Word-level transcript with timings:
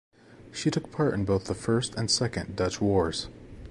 She 0.51 0.71
took 0.71 0.91
part 0.91 1.13
in 1.13 1.25
both 1.25 1.45
the 1.45 1.53
First 1.53 1.93
and 1.93 2.09
Second 2.09 2.55
Dutch 2.55 2.81
Wars. 2.81 3.27